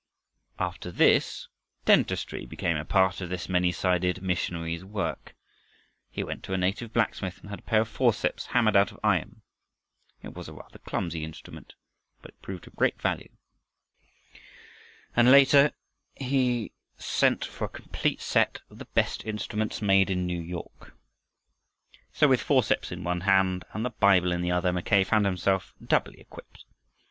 After 0.57 0.89
this, 0.89 1.47
dentistry 1.85 2.47
became 2.47 2.75
a 2.75 2.83
part 2.83 3.21
of 3.21 3.29
this 3.29 3.47
many 3.47 3.71
sided 3.71 4.23
missionary's 4.23 4.83
work. 4.83 5.35
He 6.09 6.23
went 6.23 6.41
to 6.45 6.53
a 6.53 6.57
native 6.57 6.91
blacksmith 6.91 7.39
and 7.39 7.51
had 7.51 7.59
a 7.59 7.61
pair 7.61 7.81
of 7.81 7.87
forceps 7.87 8.47
hammered 8.47 8.75
out 8.75 8.91
of 8.91 8.99
iron. 9.03 9.43
It 10.23 10.33
was 10.33 10.49
a 10.49 10.53
rather 10.53 10.79
clumsy 10.79 11.23
instrument, 11.23 11.75
but 12.19 12.29
it 12.31 12.41
proved 12.41 12.65
of 12.65 12.75
great 12.75 12.99
value, 12.99 13.29
and 15.15 15.29
later 15.29 15.71
he 16.15 16.71
sent 16.97 17.45
for 17.45 17.65
a 17.65 17.69
complete 17.69 18.21
set 18.21 18.59
of 18.71 18.79
the 18.79 18.85
best 18.85 19.23
instruments 19.23 19.83
made 19.83 20.09
in 20.09 20.25
New 20.25 20.41
York. 20.41 20.97
So 22.11 22.27
with 22.27 22.41
forceps 22.41 22.91
in 22.91 23.03
one 23.03 23.21
hand 23.21 23.65
and 23.71 23.85
the 23.85 23.91
Bible 23.91 24.31
in 24.31 24.41
the 24.41 24.49
other, 24.49 24.73
Mackay 24.73 25.03
found 25.03 25.27
himself 25.27 25.75
doubly 25.79 26.19
equipped. 26.19 26.65